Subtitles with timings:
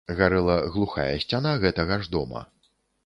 [0.19, 2.41] Гарэла глухая сцяна гэтага ж дома.